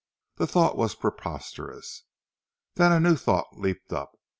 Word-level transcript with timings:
The 0.37 0.47
thought 0.47 0.77
was 0.77 0.95
preposterous. 0.95 2.05
Then 2.73 2.91
a 2.91 2.99
new 2.99 3.15
thought 3.15 3.59
leaped 3.59 3.93
up. 3.93 4.15